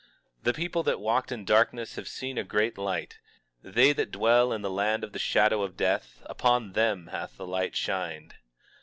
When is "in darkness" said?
1.31-1.95